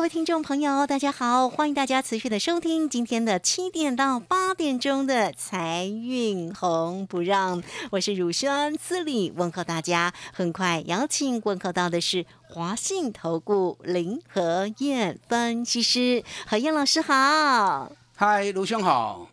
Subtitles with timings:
[0.00, 10.14] 各位听众朋友，大家好，欢迎大家持续的收听今天的七点到八点钟的财运红不让，我是乳轩思礼，问候大家。
[10.32, 17.92] 很快邀请问候到的是华信投顾林和燕分析师，何燕老师好。
[18.16, 19.28] 嗨，卢兄好。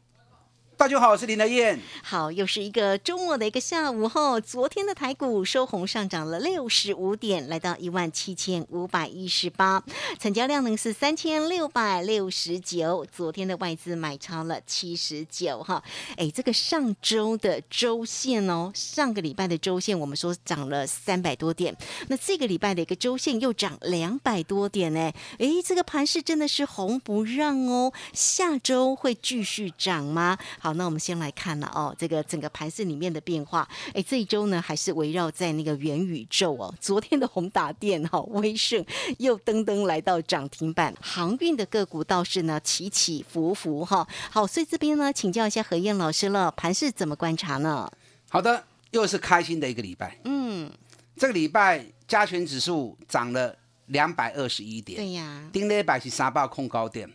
[0.77, 1.80] 大家好，我是林德燕。
[2.04, 9.84] 好，又是一个周末的一个下午后，昨天的台股收红上涨了六十五点，来到一万七千五百一十八，
[10.20, 13.04] 成交量呢是三千六百六十九。
[13.12, 15.84] 昨天的外资买超了七十九哈。
[16.15, 21.76] 哎，这个上周的周线哦，上个礼拜的周线我们说涨了三百多点，
[22.07, 25.12] 那这个礼拜的一个周线又涨两百多点呢。
[25.40, 27.91] 哎，这个盘势真的是红不让哦。
[28.13, 30.37] 下周会继续涨吗？
[30.73, 33.68] 那我们先来看了哦，这个整个盘市里面的变化。
[33.93, 36.74] 哎，这一周呢，还是围绕在那个元宇宙哦。
[36.79, 38.85] 昨天的宏达电哈，威盛
[39.20, 44.07] 又登登来到涨停板，航运的个股倒是呢起起伏伏哈。
[44.29, 47.91] 好，所以这边呢，请教一下何燕老师了，盘市怎么观察呢？
[48.29, 50.20] 好的，又是开心的一个礼拜。
[50.26, 50.71] 嗯，
[51.15, 53.55] 这个礼拜加权指数涨了
[53.87, 54.98] 两百二十一点。
[54.98, 57.09] 对呀，丁一百是三八控高点。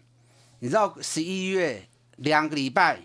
[0.60, 3.00] 你知道十一月两个礼拜？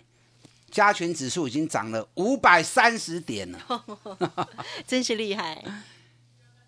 [0.70, 3.86] 加权指数已经涨了五百三十点了，
[4.86, 5.64] 真是厉害。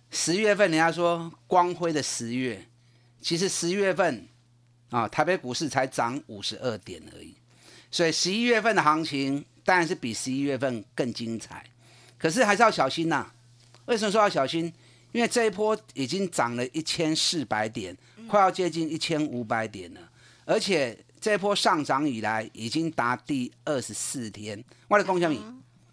[0.09, 2.65] 十月份人家说光辉的十月，
[3.21, 4.27] 其实十月份
[4.89, 7.35] 啊，台北股市才涨五十二点而已。
[7.91, 11.65] 所以十一月份的行情当然是比十一月份更精彩，
[12.17, 13.29] 可是还是要小心呐。
[13.85, 14.73] 为什么说要小心？
[15.11, 17.95] 因为这一波已经涨了一千四百点，
[18.27, 20.09] 快要接近一千五百点了，
[20.45, 20.97] 而且。
[21.21, 25.41] 这波上涨以来已经达第二十四天，我的贡献米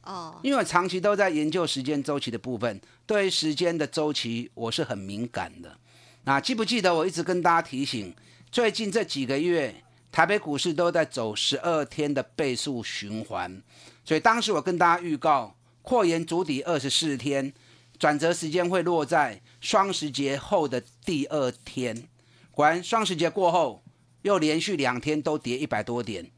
[0.03, 5.77] 哦，因为我长期都在研究时间周期的部分，对时间的周期我是很敏感的。
[6.25, 8.15] 那记不记得我一直跟大家提醒，
[8.53, 9.75] 最近这几个月
[10.13, 13.61] 台北股市都在走十二天的倍数循环，
[14.05, 17.53] 所以当时我跟大家预告，扩延主底二十四天，
[17.99, 22.07] 转折时间会落在双十节后的第二天。
[22.53, 23.83] 果然双十节过后。
[24.27, 26.29] 又连续两天都跌一百多点，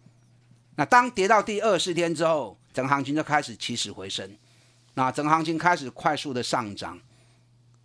[0.76, 4.36] 那当跌到第二十天之后，整个行情就开始起死回生，
[4.92, 7.00] 那整个行情开始快速的上涨。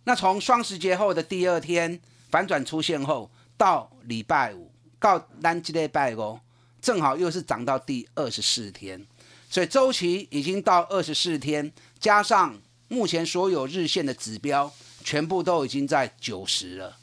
[0.04, 1.98] 那从双十节后的第二天
[2.30, 4.70] 反转出现后，到礼拜五
[5.00, 6.38] 到单吉礼拜五，
[6.82, 9.06] 正好又是涨到第二十四天，
[9.48, 12.54] 所以周期已经到二十四天，加上
[12.88, 14.70] 目前所有日线的指标，
[15.02, 16.98] 全部都已经在九十了，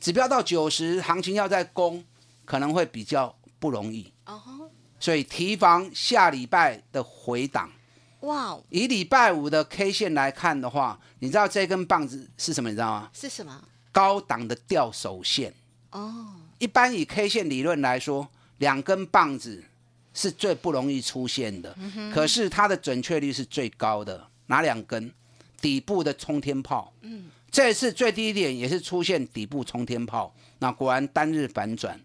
[0.00, 2.04] 指标到九十，行情要在攻。
[2.46, 7.70] 可能会比较不容易哦，所以提防下礼拜的回档。
[8.20, 12.70] 哇，以礼拜五的 K 线来看的话，你知道这根棒子是什么？
[12.70, 13.10] 你知道吗？
[13.12, 13.62] 是什么？
[13.92, 15.52] 高档的吊手线。
[15.90, 16.26] 哦，
[16.58, 18.26] 一般以 K 线理论来说，
[18.58, 19.62] 两根棒子
[20.14, 21.76] 是最不容易出现的，
[22.12, 24.28] 可是它的准确率是最高的。
[24.46, 25.12] 哪两根？
[25.60, 26.92] 底部的冲天炮。
[27.02, 32.00] 嗯，这次最低点也是出现底部冲天炮，那果然单日反转。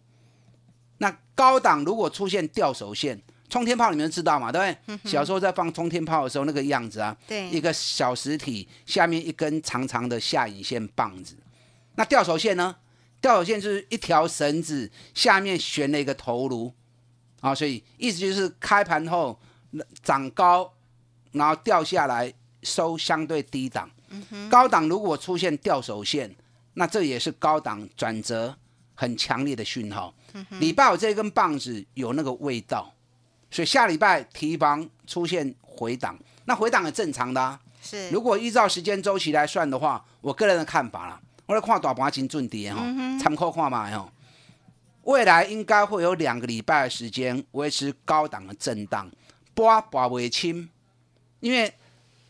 [1.01, 3.19] 那高档如果出现吊手线，
[3.49, 4.51] 冲天炮你们知道嘛？
[4.51, 5.11] 对不对？
[5.11, 11.35] 小时候在放冲天炮的时候那个样子啊，对，一个小实体下面一根长长的下影线棒子。
[11.95, 12.75] 那吊手线呢？
[13.19, 16.71] 吊手线就是一条绳子下面悬了一个头颅
[17.39, 19.39] 啊，所以意思就是开盘后
[20.03, 20.71] 涨高，
[21.31, 22.31] 然后掉下来
[22.61, 23.89] 收相对低档。
[24.51, 26.35] 高档如果出现吊手线，
[26.75, 28.55] 那这也是高档转折
[28.93, 30.13] 很强烈的讯号。
[30.59, 32.93] 礼拜五这根棒子有那个味道，
[33.49, 36.17] 所以下礼拜提防出现回档。
[36.45, 38.09] 那回档很正常的，啊是。
[38.09, 42.81] 如果依照时间周期来算的话，我个人的看法啦，我来看大盘金准跌哈，
[43.19, 44.11] 参考看嘛哈。
[45.03, 49.09] 未来应该会有两个礼拜的时间维持高档的震荡，
[49.53, 50.69] 波波尾轻，
[51.39, 51.73] 因为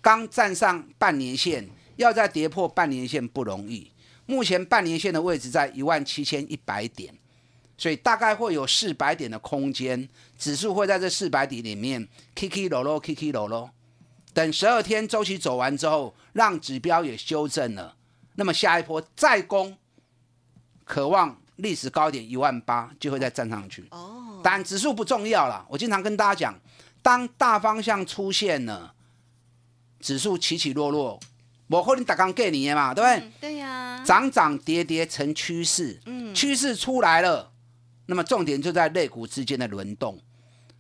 [0.02, 3.92] 刚站上半年线，要再跌破半年线不容易。
[4.26, 7.14] 目前半年线的位置在一万七千一百点。
[7.82, 10.08] 所以大概会有四百点的空间，
[10.38, 13.72] 指数会在这四百点里面 k k 落落 k k 落落，
[14.36, 17.96] 等十二天周期走完之后，让指标也修正了，
[18.36, 19.76] 那么下一波再攻，
[20.84, 23.88] 渴望历史高点一万八就会再站上去。
[23.90, 26.60] 哦，当然指数不重要了，我经常跟大家讲，
[27.02, 28.94] 当大方向出现了，
[30.00, 31.20] 指数起起落落，
[31.66, 33.28] 我可能打刚给你的嘛，对不对？
[33.28, 37.52] 嗯对呀，涨涨跌跌成趋势，嗯趋势出来了，
[38.12, 40.20] 那么重点就在肋骨之间的轮动，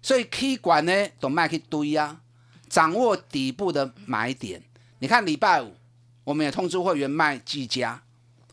[0.01, 2.19] 所以 K 管呢都卖去堆啊，
[2.67, 4.61] 掌握底部的买点。
[4.99, 5.73] 你看礼拜五，
[6.25, 8.03] 我们也通知会员卖技嘉，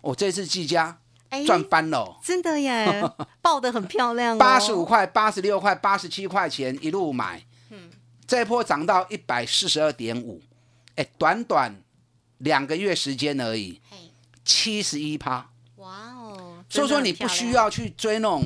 [0.01, 0.97] 我、这次技嘉
[1.31, 2.03] 哎赚翻了。
[2.05, 3.03] 哦、真的耶，
[3.43, 7.91] 爆的很漂亮哦，八十五块、八十六块、八十七块钱一路买，嗯
[8.29, 10.41] 这一波涨到一百四十二点五，
[10.95, 11.83] 哎，短短
[12.39, 13.81] 两个月时间而已，
[14.45, 15.51] 七十一趴。
[15.79, 18.45] 哇哦，所以说你不需要去追那种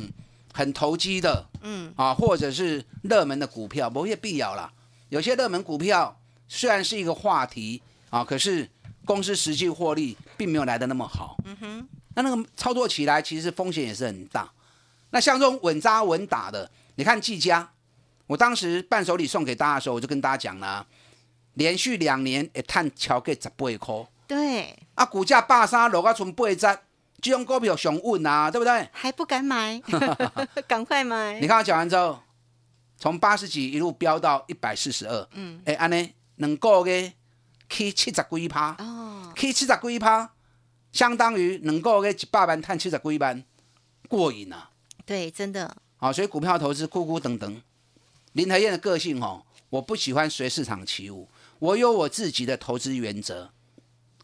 [0.52, 4.70] 很投机的嗯，啊，或者是热门的股票，某些必要啦。
[5.08, 6.18] 有些热门股票
[6.48, 8.68] 虽然是一个话题啊，可是
[9.04, 11.36] 公司实际获利并没有来的那么好。
[11.44, 14.50] 嗯哼，那那个操作起来其实风险也是很大。
[15.10, 17.70] 那像这种稳扎稳打的，你看技嘉，
[18.26, 20.86] 我当时伴手礼送给大家的时候，我就跟大家讲啦，
[21.54, 24.06] 连续两年会探桥给十八块。
[24.26, 26.78] 对，啊，股价百三落到剩八十，
[27.22, 28.88] 这种股票想稳啊，对不对？
[28.92, 29.80] 还不敢买，
[30.66, 32.20] 赶快买，你看我讲完之后，
[32.98, 37.12] 从八十几一路飙到一百四十二，嗯，哎，安尼两个月
[37.70, 40.32] 起七十几趴，哦，起七十几趴，
[40.90, 43.44] 相当于两个月一百万赚七十几万，
[44.08, 44.70] 过瘾啊！
[45.06, 47.62] 对，真的，好、所以股票投资咕咕等等。
[48.32, 51.28] 林和燕的个性哦，我不喜欢随市场起舞，
[51.60, 53.50] 我有我自己的投资原则，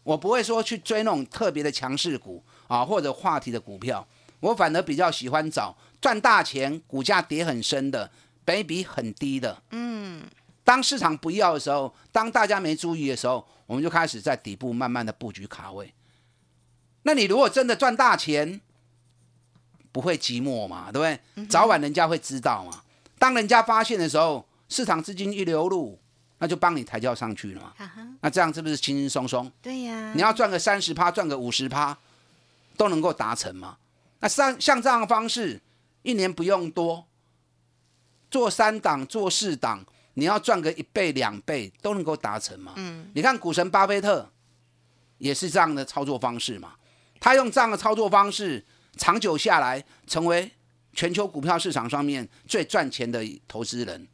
[0.03, 4.07] 我不会说去追那种特别的强势股啊或者话题的股票，
[4.39, 8.09] 我反而比较喜欢找赚大钱、股价跌很深的、
[8.45, 9.61] 本益比很低的。
[9.71, 10.23] 嗯，
[10.63, 15.93] 当市场不要的时候，当大家没注意的时候，我们就开始在底部慢慢的布局卡位。
[17.03, 18.61] 那你如果真的赚大钱，
[19.91, 21.47] 不会寂寞嘛，对不对？
[21.47, 22.83] 早晚人家会知道嘛。
[23.17, 25.99] 当人家发现的时候，市场资金一流入，
[26.37, 27.73] 那就帮你抬轿上去了嘛。
[28.21, 29.51] 那这样是不是轻轻松松？
[29.61, 31.97] 对呀，你要赚个三十趴，赚个五十趴，
[32.79, 33.77] 都能够达成嘛？
[34.21, 35.59] 那像像这样的方式，
[36.01, 37.05] 一年不用多，
[38.31, 42.71] 做三档、做四档，你要赚个一倍、两倍都能够达成嘛？
[42.77, 44.31] 嗯，你看股神巴菲特
[45.17, 46.75] 也是这样的操作方式嘛？
[47.19, 48.65] 他用这样的操作方式，
[48.95, 50.49] 长久下来成为
[50.93, 54.07] 全球股票市场上面最赚钱的投资人。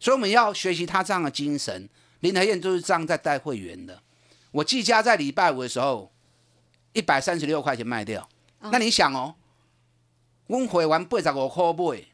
[0.00, 1.88] 所以我们要学习他这样的精神。
[2.18, 4.02] 林和燕就是这样在带会员的。
[4.50, 6.12] 我季家在礼拜五的时候，
[6.92, 8.26] 一百三十六块钱卖掉。
[8.70, 9.34] 那你想哦，
[10.46, 12.04] 我会员八十五块买，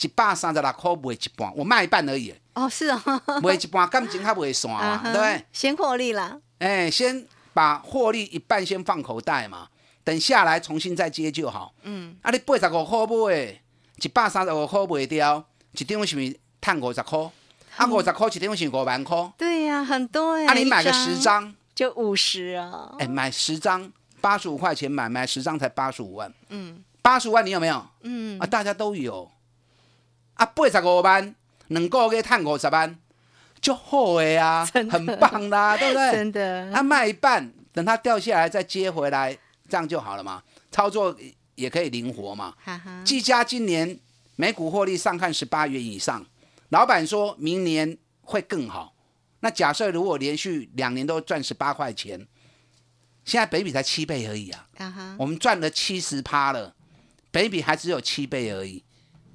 [0.00, 3.00] 一百三十六块卖一半，我卖一半而已，哦，是哦，
[3.42, 5.44] 卖一半感情还卖散嘛，啊对不对？
[5.52, 9.68] 先获利啦，哎，先把获利一半先放口袋嘛，
[10.04, 11.72] 等下来重新再接就好。
[11.82, 13.60] 嗯，啊，你八十五块买，
[14.02, 17.18] 一百三十五块卖掉，一张是不是赚五十块？
[17.76, 19.32] 啊，五十块一张是五万块。
[19.36, 23.90] 对呀，很多哎，啊，你买个十张，就五十啊，哎，买十张
[24.28, 26.30] 八十五块钱买，卖十张才八十五万。
[26.50, 27.86] 嗯八十五万你有没有？
[28.02, 29.30] 嗯啊，，大家都有。
[30.34, 31.34] 啊，八十五万，
[31.68, 32.94] 能够给探五十万，
[33.58, 36.12] 就好的呀、很棒啦、 对不对？
[36.12, 39.34] 真的，他卖一半，等它掉下来再接回来，
[39.66, 40.42] 这样就好了嘛。
[40.70, 41.16] 操作
[41.54, 42.54] 也可以灵活嘛。
[42.62, 43.98] 哈哈，技嘉今年
[44.36, 46.22] 每股获利上看十八元以上，
[46.68, 48.92] 老板说明年会更好。
[49.40, 52.26] 那假设如果连续两年都赚十八块钱，
[53.28, 56.74] 现在北比才七倍而已啊，我们赚了七十趴了，
[57.30, 58.82] 北比还只有七倍而已。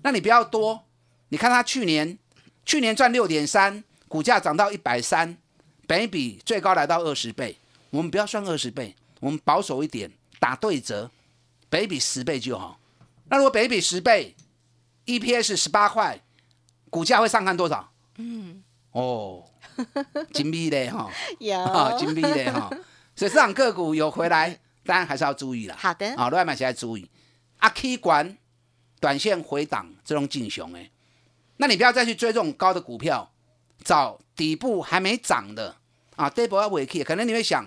[0.01, 0.85] 那你不要多，
[1.29, 2.17] 你看他去年，
[2.65, 5.37] 去年赚六点三，股价涨到一百三，
[5.85, 7.59] 北比最高来到二十倍。
[7.91, 11.11] 我们不要算二十倍，我们保守一点，打对折，
[11.69, 12.79] 北比十倍就好。
[13.29, 14.35] 那如果北比十倍
[15.05, 16.19] ，EPS 十八块，
[16.89, 17.93] 股价会上看多少？
[18.17, 19.45] 嗯，哦，
[20.33, 22.71] 金币嘞哈， 有，啊，金币嘞哈。
[23.15, 25.75] 所以市场个股有回来，当然还是要注意了。
[25.77, 27.09] 好的，啊，外买起来注意。
[27.57, 28.37] 啊，K 管
[28.99, 30.89] 短线回档这种进熊哎，
[31.57, 33.31] 那你不要再去追这种高的股票，
[33.83, 35.77] 找底部还没涨的
[36.15, 37.65] 啊，底部要尾去，可能你会想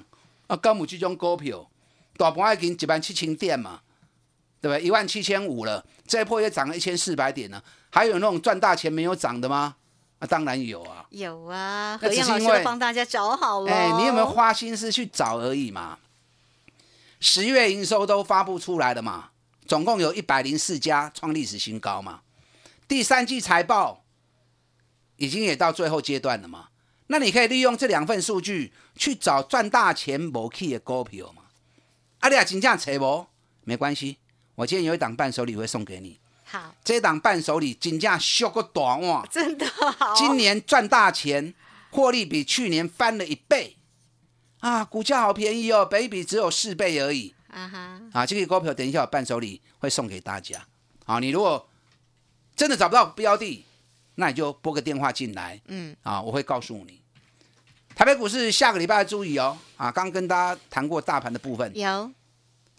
[0.48, 1.70] 啊，高母这种股票
[2.16, 3.80] 大盘已经一万七千点嘛，
[4.60, 4.84] 对不对？
[4.84, 9.76] 一万七千五了，这一波也涨了一千四百点了，还有那种赚大钱没有涨的吗？
[10.18, 11.06] 啊，当然有啊。
[11.10, 15.98] 有啊，那何燕老师帮大家找好了，哎，你有没有花心思去找而已嘛？
[17.20, 19.30] 十月营收都发布出来了嘛，
[19.66, 22.20] 总共有一百零四家创历史新高嘛。
[22.86, 24.04] 第三季财报
[25.16, 26.68] 已经也到最后阶段了嘛，
[27.08, 31.42] 那你可以利用这两份数据去找赚大钱某 key 的股票嘛。
[32.20, 33.26] 啊，你啊真正找无，
[33.64, 34.18] 没关系，
[34.54, 36.18] 我今天有一档伴手礼会送给你。
[36.48, 39.26] 好，这档伴手礼真正秀个短哇！
[39.28, 41.52] 真的好，今年赚大钱，
[41.90, 43.76] 获利比去年翻了一倍
[44.60, 44.84] 啊！
[44.84, 48.24] 股价好便宜哦，北比只有四倍而已啊哈，啊！
[48.24, 50.64] 这个股票等一下有伴手礼会送给大家
[51.04, 51.18] 啊！
[51.18, 51.68] 你如果
[52.54, 53.64] 真的找不到标的，
[54.14, 57.02] 那你就拨个电话进来，嗯，啊，我会告诉你。
[57.96, 62.12] 台北股市下个礼拜注意哦，啊，刚跟大家谈过大盘的部分，有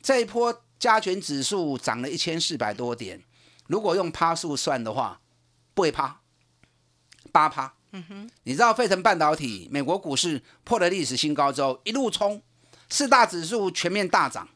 [0.02, 3.22] 这一波加权指数涨了一千四百多点，
[3.68, 5.20] 如果用趴数算的话，
[5.74, 6.22] 不会趴，
[7.32, 7.74] 八趴。
[7.92, 12.42] 嗯哼，你知道费城半导体、美国股市破了历史新高之后，一路冲，
[12.90, 14.50] 四大指数全面大涨，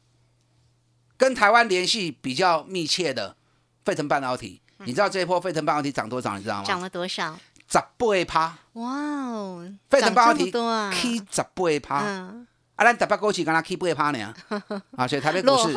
[1.16, 3.38] 跟台湾联系比较密切的
[3.86, 6.38] 费城半导体，你知道这一波费城半导体涨多少？
[6.38, 6.64] 你知道吗？
[6.66, 7.40] 涨了多少？
[7.70, 8.58] 十八趴。
[8.74, 12.48] 哇哦，费城半导体涨这么多啊，起十八趴，嗯，
[12.82, 14.34] 啊，咱台北股市刚刚起八趴呢，
[14.98, 15.76] 啊，所以台北股市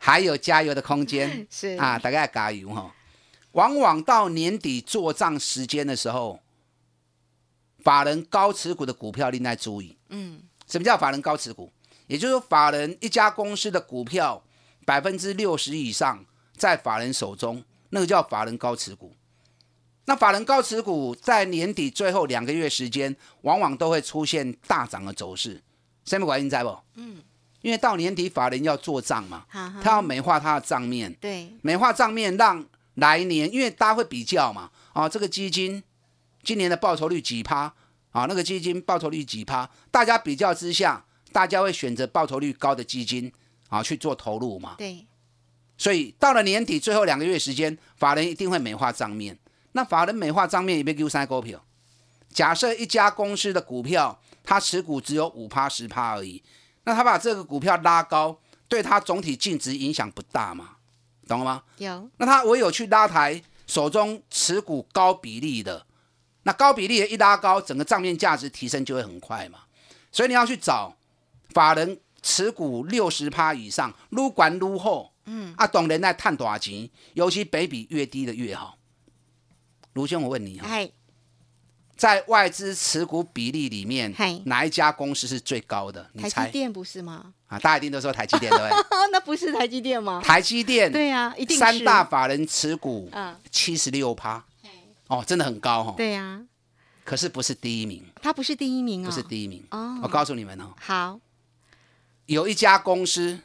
[0.00, 1.46] 还有加油的空间。
[1.48, 2.92] 是啊，大概加油哈。
[3.52, 6.40] 往往到年底做账时间的时候，
[7.84, 9.96] 法人高持股的股票另在注意。
[10.08, 11.70] 嗯，什么叫法人高持股？
[12.08, 14.42] 也就是说，法人一家公司的股票
[14.84, 16.24] 百分之六十以上
[16.56, 19.14] 在法人手中，那个叫法人高持股。
[20.06, 25.62] 那法人高持股在年底最后两个月时间，往往都会出现大涨的走势。
[26.06, 26.78] 什么原因在不？
[26.94, 27.18] 嗯，
[27.60, 29.44] 因为到年底法人要做账嘛，
[29.82, 31.12] 他要美化他的账面。
[31.20, 35.82] 对，美化账面，让来年，因为大家会比较嘛，啊，这个基金
[36.42, 37.74] 今年的报酬率几趴
[38.12, 43.30] 啊，那个基金报酬率几趴，大家比较之下，大家会选择报酬率高的基金
[43.68, 44.76] 啊去做投入嘛。
[44.78, 45.04] 对，
[45.76, 49.36] 所以到了年底最后两个月时间，法人一定会美化账面。
[49.72, 51.62] 那法人美化账面也被丢三股票。
[52.32, 56.42] 假设一家公司的股票，它持股只有五趴十趴而已，
[56.84, 58.38] 那他把这个股票拉高，
[58.68, 60.76] 对他总体净值影响不大嘛？
[61.26, 61.62] 懂了吗？
[61.78, 65.84] 有那他唯有去拉抬手中持股高比例的，
[66.44, 69.58] 那高比例的一拉高，整个账面价值提升就会很快嘛。
[70.12, 70.96] 所以你要去找
[71.50, 78.78] 法人持股六十趴以上，撸管撸后，嗯，啊，懂人在探多少钱，尤其北比越低的越好。
[79.94, 80.88] 卢兄，我问你哈，嗨，
[81.96, 86.06] 在外资持股比例里面，哪一家公司是最高的？
[86.12, 87.32] 你台积猜电不是吗？
[87.46, 87.58] 啊？
[87.58, 88.70] 大家一定都说台积电，对不对？
[89.10, 90.20] 那不是台积电吗？
[90.22, 94.44] 台积电对呀，一定是三大法人持股嗯，七十六趴，
[95.06, 95.94] 哦，真的很高哦。
[95.96, 96.42] 对呀，
[97.04, 99.64] 可是不是第一名，它不是第一名哦，不是第一名。
[99.70, 101.18] 哦我告诉你们哦，好，
[102.26, 103.38] 有一家公司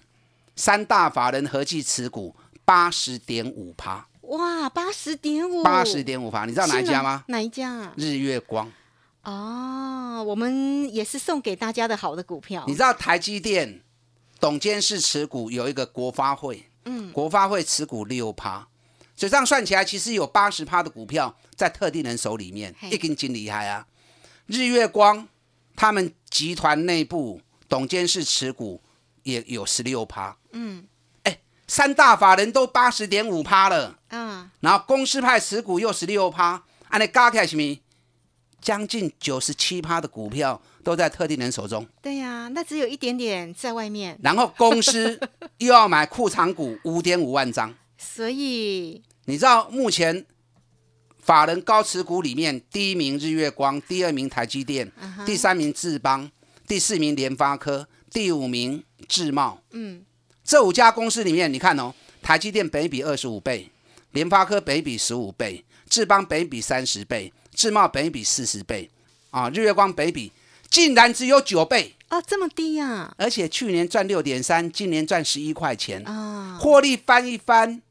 [0.58, 7.24] 三大法人合计持股八十点五趴，哇，八十点五，八十点五趴，你知道哪一家吗？
[7.28, 7.94] 哪一家啊？
[7.98, 8.72] 日月光。
[9.24, 12.74] 哦，我们也是送给大家的好的股票你。
[12.74, 13.82] 知道台积电
[14.40, 18.66] 董监事持股有一个国发会，嗯，国发会持股六趴，
[19.18, 23.86] 所以这样算起来，其实有八十趴的股票在特定人手里面，嘿一根筋厉害啊！
[24.48, 25.28] 日月光
[25.76, 28.82] 他们集团内部董监事持股
[29.24, 30.88] 也有十六趴，嗯
[31.72, 37.80] 三大法人都八十点五趴了，嗯，然后公司派持股又十六趴，按你加起来什么？
[38.60, 45.18] 将近九十七趴的股票都在特定人手中，对呀，那只有一点点在外面，然后公司
[45.60, 47.74] 又要买库藏股五点五万张。
[47.98, 50.26] 所以你知道目前
[51.20, 56.30] 法人高持股里面，第一名日月光，第二名台积电，嗯第三名智邦，
[56.68, 59.62] 第四名联发科，第五名智茂。
[59.72, 60.04] 嗯，
[60.44, 63.70] 这五家公司里面，你看哦，台积电北比二十五倍，
[64.12, 68.90] 联发科北比十五倍，智邦北比三十倍，智茂北比四十倍，
[69.30, 70.32] 啊，日月光北比
[70.70, 77.82] 竟然只有九倍，啊，这么低呀，而且去年赚六点三，今年赚十一块钱，啊，获利翻一翻，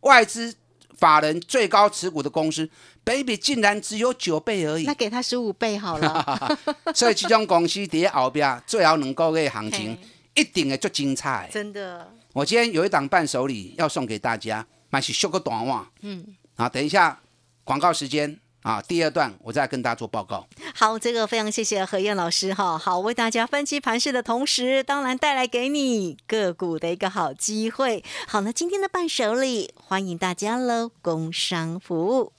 [0.00, 0.54] 外资
[0.98, 2.68] 法人最高持股的公司，
[3.04, 4.94] 北比竟然只有九倍而已那。
[4.94, 6.58] 给他十五倍好了，
[6.94, 11.48] 所以这种公司在后边最后两个月行情嘿一定会最精彩。
[11.52, 16.68] 真的，我今天有一档伴手礼要送给大家，买起修个短袜嗯，啊！
[16.68, 17.20] 等一下
[17.64, 20.46] 广告时间啊，第二段我再跟大家做报告。
[20.74, 28.02] 好，这个非常谢谢何燕老师哈，好为大家分析盘势的同时，当然带来给你个股的一个好机会。
[28.26, 32.32] 好，那今天的伴手礼欢迎大家喽，工商服务。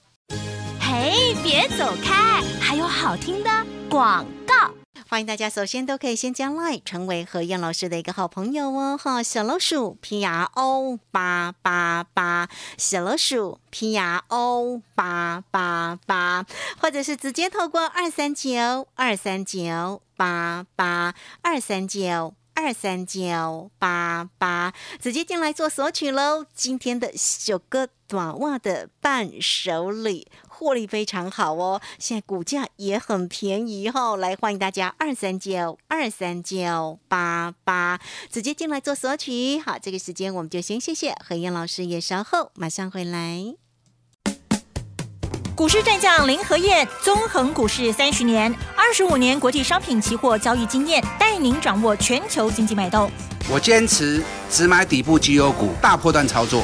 [0.80, 3.50] 嘿，别走开，还有好听的
[3.90, 4.83] 广告。
[5.10, 12.48] 欢迎大家，首先都可以先加 Line 成为何燕老师的一个好朋友哦，哈，小老鼠 P R O 八八八，
[12.78, 16.46] 小老鼠 P R O 八八八，
[16.80, 22.34] 或者是直接透过二三九二三九八八二三九。
[22.56, 26.46] 二三九八八，直接进来做索取喽！
[26.54, 27.12] 今天的
[27.44, 31.82] 九个短袜的伴手礼，获利非常好哦。
[31.98, 38.00] 现在股价也很便宜哈，来欢迎大家二三九二三九八八，
[38.32, 39.60] 直接进来做索取。
[39.60, 43.56] 好，这个时间我们就先谢谢何燕老师，也稍后马上回来。
[45.56, 53.10] 股市战将林和燕，纵横股市三十年，二十五年国际商品期货交易经验，带您掌握全球经济脉动。
[53.52, 56.64] 我坚持只买底部绩优股，大波段操作。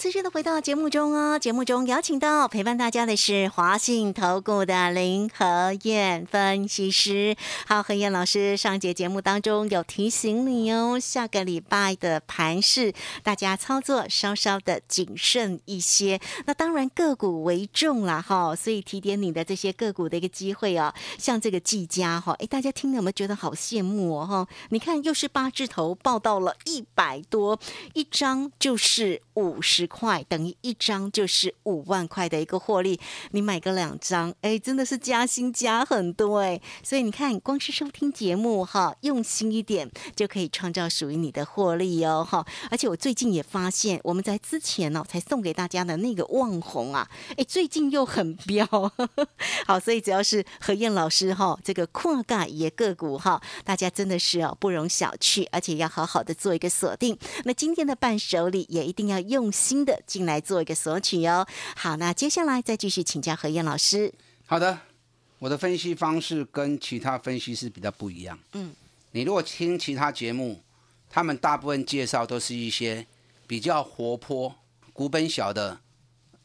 [0.00, 1.38] 持续的回到节目中哦。
[1.38, 7.36] 节目中邀请到陪伴大家的是华信投顾的林和燕分析师。
[7.66, 16.18] 好，何燕老师上节节目当中有提醒你哦，下个礼拜的盘势，大家操作稍稍的谨慎一些。
[16.46, 24.26] 那当然个股为重啦，哈，所以提点你的这些个股的一个机会哦，像这个技嘉哈，哎，大家听了有没有觉得好羡慕哦？
[24.26, 27.60] 哈，你看又是八字头报到了一百多
[27.92, 33.00] 一张，就是五十块，等于一张就是五万块的一个获利。
[33.32, 36.60] 你买个两张，哎，真的是加薪加很多哎。
[36.84, 42.46] 所以你看，光是收听节目哈，用心一点就可以创造属于你的获利哦哈。
[42.70, 48.64] 而且我最近也发现，我们在之前呢才送给大家的那个旺红啊，哎，最近又很飙。
[49.66, 57.18] 好，所以只要是何燕老师哈，这个跨盖也个股哈，大家真的是哦不容小觑，而且要好好的做一个锁定。
[57.44, 61.46] 那今天的伴手礼也一定要用心的进来做一个索取哦。
[61.76, 64.12] 好，那接下来再继续请教何燕老师。
[64.46, 64.78] 好的，
[65.38, 68.38] 我的分析方式跟其他分析师比较不一样。
[68.52, 68.74] 嗯，
[69.12, 70.62] 你如果听其他节目，
[71.08, 73.06] 他们大部分介绍都是一些
[73.46, 74.54] 比较活泼、
[74.92, 75.80] 股本小的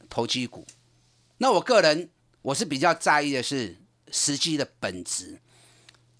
[0.09, 0.65] 投机股。
[1.37, 2.09] 那我个人
[2.41, 3.75] 我是比较在意的是
[4.11, 5.39] 实际的本质，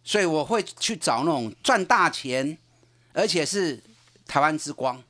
[0.04, 2.58] 所以我会去找那种赚大钱，
[3.14, 3.82] 而且是
[4.28, 5.02] 台湾之光。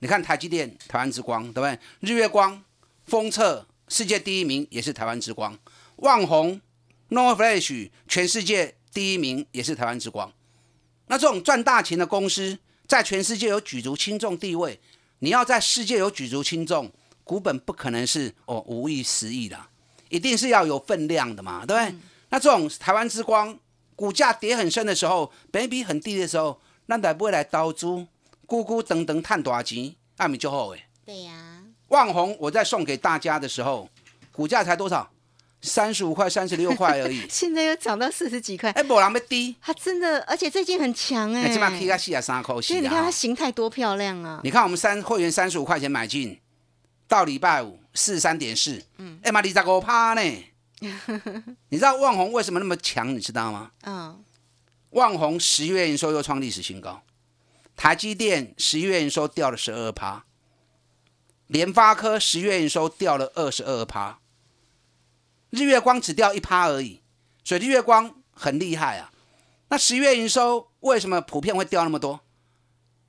[0.00, 1.78] 你看台积电，台湾之光，对不对？
[2.00, 2.62] 日月光、
[3.06, 5.58] 封测世界第一名也是台湾之光，
[5.96, 6.60] 旺宏、
[7.10, 10.32] Nova Flash 全世界第一名也是台湾之光。
[11.06, 14.80] 那这种赚大钱的公司，在全世界有举足轻重地位。
[15.18, 16.90] 你要在世界有举足轻重，
[17.24, 19.58] 股本不可能是哦五亿、十亿的，
[20.08, 21.98] 一定是要有分量的嘛，对不对？
[22.30, 23.58] 那这种台湾之光，
[23.94, 28.06] 股价跌很深的时候，本比很低的时候，那得不会来刀租，
[28.50, 30.84] 咕咕等等探大钱，那米就好诶。
[31.06, 33.88] 对呀，旺宏我在送给大家的时候，
[34.32, 35.08] 股价才多少？
[35.62, 37.24] 三十五块、三十六块而已。
[37.30, 41.42] 现在又涨到四十几块，哎，无人要低，它真的，而且最近很强哎。
[41.44, 44.40] 哎，起码 K 个四啊三口所以你看它形态多漂亮啊！
[44.42, 46.36] 你看我们三会员三十五块钱买进，
[47.06, 50.22] 到礼拜五四十三点四，嗯，哎妈，你咋个趴呢？
[51.68, 53.14] 你知道旺宏为什么那么强？
[53.14, 53.70] 你知道吗？
[53.82, 54.18] 嗯，
[54.90, 57.00] 旺宏十月营收又创历史新高，
[57.80, 60.26] 台积电十月营收掉了十二趴，
[61.46, 64.20] 联发科十月营收掉了二十二趴，
[65.48, 67.00] 日月光只掉一趴而已，
[67.42, 69.10] 所以日月光很厉害啊。
[69.70, 72.20] 那十月营收为什么普遍会掉那么多？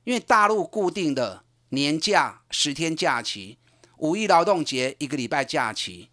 [0.06, 3.58] 因为大陆固定的年假十天假期，
[3.98, 6.08] 五一劳动节一个礼拜假期，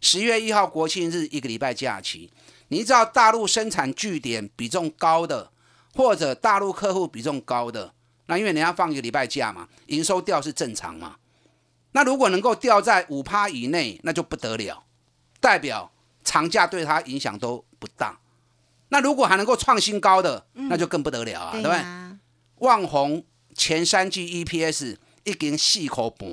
[0.00, 2.30] 十月一号国庆日一个礼拜假期。
[2.68, 5.50] 你知道大陆生产据点比重高的，
[5.96, 7.92] 或者大陆客户比重高的，
[8.26, 11.16] 那因为人家放一个礼拜假嘛，营收掉是正常嘛。
[11.92, 14.84] 那如果能够掉在五趴以内，那就不得了，
[15.40, 15.92] 代表
[16.24, 18.18] 长假对它影响都不大。
[18.88, 21.76] 那如果还能够创新高的，那就更不得了啊，对不对？
[21.76, 22.18] 呀，
[22.56, 26.28] 旺宏前三季 EPS 已经四口半，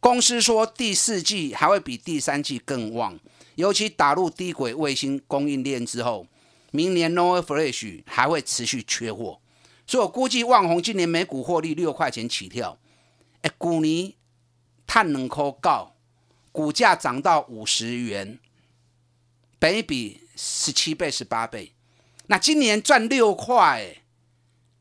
[0.00, 3.18] 公司说第四季还会比第三季更旺，
[3.54, 6.26] 尤其打入低轨卫星供应链之后，
[6.70, 9.40] 明年 Nova Flash 还会持续缺货，
[9.86, 12.78] 所以我估计万宏今年每股获利六块钱起跳，
[13.42, 14.12] 哎，股年
[14.86, 15.94] 碳能扣高，
[16.50, 18.38] 股价涨到五十元，
[19.58, 21.72] 本益比十七倍、十八倍，
[22.26, 23.96] 那今年赚六块，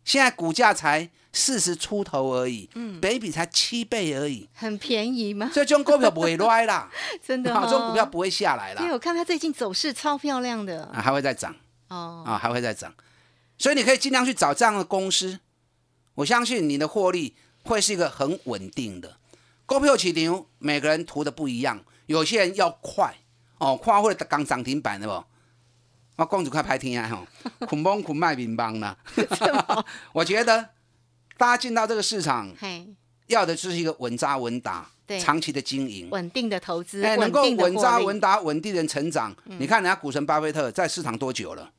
[0.03, 5.51] 现在股价才四十出头而已，嗯，北比才七倍而已，很便宜吗？
[5.53, 6.89] 所以这种股票不会歪啦，
[7.21, 10.85] 真的、好，哦，这种股票不会下来对，啦，我看它最近走势超漂亮的。
[10.85, 11.53] 啊，还会再涨。
[11.89, 12.23] 哦。
[12.25, 12.93] 啊，还会再涨，
[13.57, 15.39] 所以你可以尽量去找这样的公司，
[16.15, 19.17] 我相信你的获利会是一个很稳定的。
[19.65, 23.15] 股票起牛每个人图的不一样，有些人要快
[23.57, 25.23] 哦，快或者刚涨停板的不？
[26.17, 27.27] 我公主快拍天啊吼，
[27.65, 28.97] 捆绑捆卖民帮啦。
[30.13, 30.69] 我觉得
[31.37, 32.53] 大家进到这个市场，
[33.27, 36.09] 要的就是一个稳扎稳打对、长期的经营。
[36.11, 39.35] 稳定的投资，哎，能够稳扎稳打、稳定的成长。
[39.45, 41.69] 你看人家股神巴菲特在市场多久了？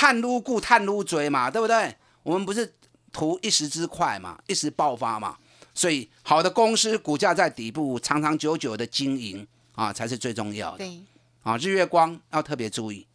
[0.00, 1.92] 探撸固、探撸追嘛，对不对？
[2.22, 2.72] 我们不是
[3.12, 5.36] 图一时之快嘛，一时爆发嘛。
[5.74, 10.78] 所以好的公司股价在底部，长长久久的经营啊，才是最重要的。
[10.78, 11.00] 对，
[11.42, 13.08] 啊，日月光要特别注意，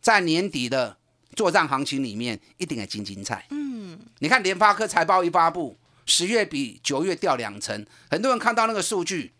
[0.00, 0.96] 在年底的
[1.34, 3.44] 作战行情里面，一定要精精彩。
[3.50, 9.32] 嗯，你看联发科财报一发布，十月比九月掉两成，很多人看到那个数据，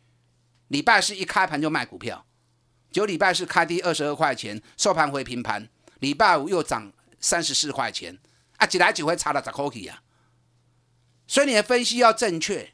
[0.67, 2.27] 礼拜四一开盘就卖股票，
[2.91, 5.69] 九礼拜四开低二十二块钱，收盘回平盘，
[6.03, 8.19] 礼拜五又涨三十四块钱，
[8.57, 10.03] 啊，几来几回差了十块起啊。
[11.29, 12.73] 所以你的分析要正确。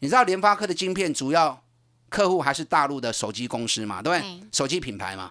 [0.00, 1.62] 你知道联发科的晶片主要
[2.08, 4.26] 客户还是大陆的手机公司嘛，对不对？
[4.26, 5.30] 嗯手机品牌嘛。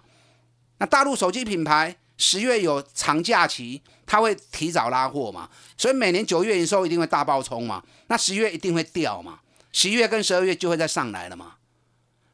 [0.78, 7.82] 那大陆手机品牌十月有长假期，它会提早拉货嘛，所以每年九月营收一定会大爆冲嘛。
[8.06, 9.40] 那十月一定会掉嘛，
[9.72, 11.56] 十一月跟十二月就会再上来了嘛。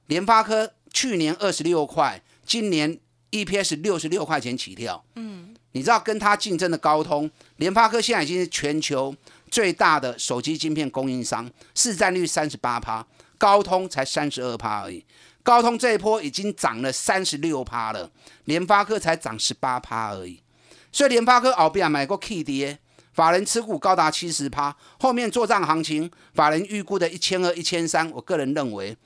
[0.06, 5.04] 联发科去年二十六块，今年 EPS 六十六块钱起跳。
[5.14, 9.14] 嗯，你知道跟它竞争的高通，联发科现在已经是全球
[9.50, 15.04] 最大的手机晶片供应商，市占率三十八趴，高通才三十二趴而已。
[15.42, 18.10] 高通这一波已经涨了三十六趴了，
[18.46, 20.42] 联发科才涨十八趴而已。
[20.90, 22.78] 所以联发科后边买过 K 跌，
[23.12, 28.96] 法人持股高达七十趴，后面做账行情，法人预估的一千二、一千三，我个人认为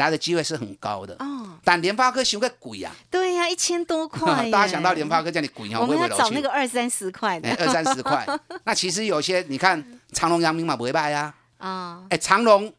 [0.00, 1.14] 来的机会是很高的。
[1.20, 2.92] 哦，但联发科想个贵啊！
[3.10, 8.26] 对呀、一千多块， 大家想到联发科这样的贵哈，我们要找那个二三十块的哎，二三十块。
[8.64, 11.34] 那其实有些你看长隆、阳明嘛不会卖啊。
[11.58, 12.72] 啊，哎，长隆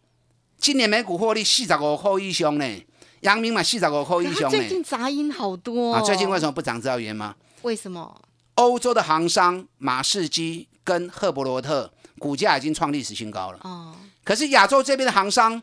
[0.57, 2.85] 今年每股获利四十五块以上呢，
[3.21, 4.57] 阳明嘛四十五块以可上呢。
[4.57, 6.81] 最近杂音好多、哦、啊，最近为什么不涨？
[6.81, 7.35] 知道原因吗？
[7.61, 8.21] 为什么？
[8.55, 13.59] 欧洲的航商马士基跟赫伯罗特股价已经创历史新高了。
[13.63, 15.61] 哦，可是亚洲这边的航商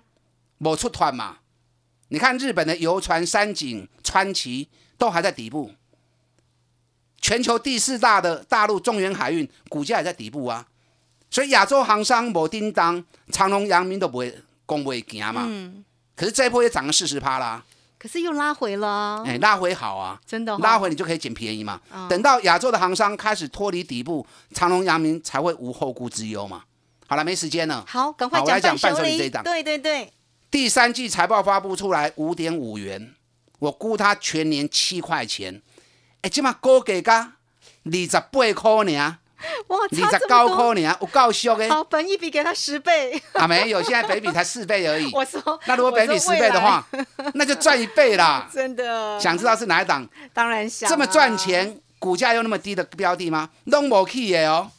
[0.59, 1.37] 没出团嘛？
[2.09, 5.73] 你看日本的游船山井、川崎都还在底部，
[7.21, 10.67] 全球第四大的大陆中原海运股价也在底部啊。
[11.31, 15.45] 所以亚洲航商某叮当，长隆、阳明都不会攻不会行嘛。
[15.47, 15.85] 嗯，
[16.17, 17.63] 可是这一波也涨了四十趴啦，
[17.99, 20.19] 可是又拉回了，哎、拉回好啊。
[20.25, 21.79] 真的、哦、拉回你就可以捡便宜嘛。
[21.93, 26.65] 嗯等到亚洲的航商开始脱离底部，长隆、阳明才会无后顾之忧嘛。
[27.07, 27.85] 好了，没时间了。
[27.87, 30.11] 好，赶快好我来讲伴伴手礼这一档对对对，
[30.51, 33.15] 第三季财报发布出来五点五元，
[33.59, 35.61] 我估它全年七块钱。
[36.23, 37.33] 哎，这嘛高价噶
[37.85, 39.19] 二十八块呢，
[39.69, 41.69] 哇，二差这十九么多，块呢，有够俗的。
[41.69, 43.23] 好，本一比给他十倍。
[43.35, 45.11] 啊，没有，现在北比才四倍而已。
[45.15, 46.87] 我说，那如果北比十倍的话，
[47.35, 48.49] 那就赚一倍啦。
[48.53, 53.51] 真的，想知道是哪一档当然想、啊、这么赚，钱，股价又那么低的标的吗？
[53.65, 54.71] 拢无去的哦。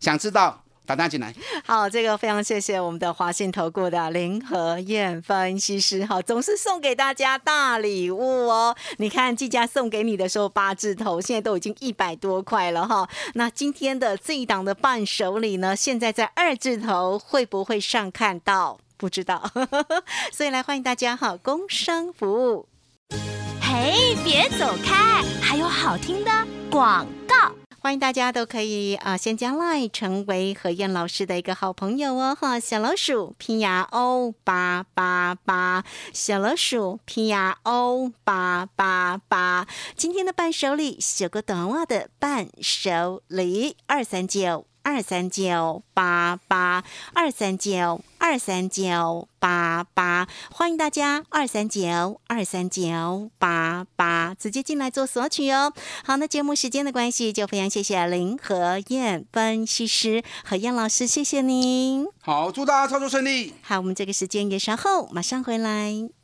[0.00, 1.34] 想知道打电话进来。
[1.64, 8.76] 好，这个非常谢谢我们的华信投顾的林和燕分析师，好，总是送给大家大礼物哦。
[8.98, 13.08] 你看季家送给你的时候八字头，现在都已经一百多块了哈。
[13.34, 18.78] 那今天的这一档的伴手礼呢，现在在二字头，会不会上看到？
[18.96, 19.50] 不知道，
[20.32, 22.68] 所以来欢迎大家哈，工商服务。
[23.60, 26.30] 嘿，别走开，还有好听的
[26.70, 27.63] 广告。
[27.84, 39.66] 欢迎大家都可以啊、先加 line 成为何燕老师的一个好朋友哦哈，小老鼠拼牙 O 八八八，小老鼠拼牙 O 八八八。
[39.94, 55.72] 今天的伴手礼，小哥短袜的伴手礼，二三九二三九八八二三九二三九八八，欢迎大家二三九二三九八八直接进来做索取哦。
[56.04, 62.06] 好，那节目时间的关系，就非常谢谢林和燕分析师和燕老师，谢谢您。
[62.20, 63.54] 好，祝大家操作顺利。
[63.62, 66.23] 好，我们这个时间也稍后马上回来。